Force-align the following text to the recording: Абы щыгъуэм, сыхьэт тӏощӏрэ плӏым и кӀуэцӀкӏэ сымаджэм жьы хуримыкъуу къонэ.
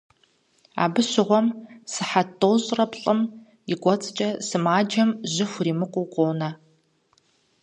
Абы 0.83 1.01
щыгъуэм, 1.09 1.47
сыхьэт 1.91 2.29
тӏощӏрэ 2.39 2.85
плӏым 2.91 3.19
и 3.71 3.75
кӀуэцӀкӏэ 3.81 4.29
сымаджэм 4.47 5.09
жьы 5.31 5.45
хуримыкъуу 5.51 6.07
къонэ. 6.13 6.49